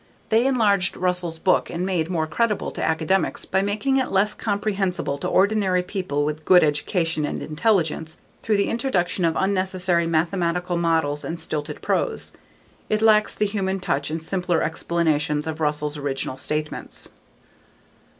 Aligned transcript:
They 0.29 0.47
enlarged 0.47 0.97
Russell's 0.97 1.37
book 1.37 1.69
and 1.69 1.85
made 1.85 2.09
more 2.09 2.25
credible 2.25 2.71
to 2.71 2.83
academics 2.83 3.45
by 3.45 3.61
making 3.61 3.97
it 3.97 4.09
less 4.09 4.33
comprehensible 4.33 5.19
to 5.19 5.27
ordinary 5.27 5.83
people 5.83 6.25
with 6.25 6.43
good 6.43 6.63
education 6.63 7.23
and 7.23 7.39
intelligence 7.39 8.17
through 8.41 8.57
the 8.57 8.69
introduction 8.69 9.25
of 9.25 9.35
unnecessary 9.37 10.07
mathematical 10.07 10.75
models 10.75 11.23
and 11.23 11.39
stilted 11.39 11.83
prose. 11.83 12.33
it 12.89 13.03
lacks 13.03 13.35
the 13.35 13.45
human 13.45 13.79
touch 13.79 14.09
and 14.09 14.23
simpler 14.23 14.63
explanations 14.63 15.45
of 15.45 15.59
Russell's 15.59 15.99
original 15.99 16.35
statements. 16.35 17.09